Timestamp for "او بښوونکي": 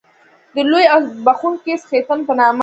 0.93-1.73